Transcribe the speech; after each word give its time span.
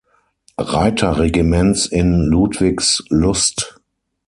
Reiter-Regiments 0.57 1.85
in 1.85 2.21
Ludwigslust. 2.31 3.77